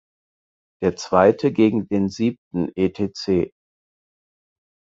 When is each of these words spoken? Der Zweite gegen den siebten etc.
Der 0.81 0.95
Zweite 0.95 1.53
gegen 1.53 1.87
den 1.87 2.09
siebten 2.09 2.73
etc. 2.75 3.51